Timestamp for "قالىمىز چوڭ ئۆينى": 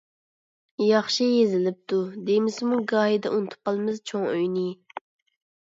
3.71-4.71